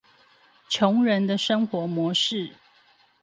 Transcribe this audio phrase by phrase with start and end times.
[0.67, 2.53] 窮人的生活模式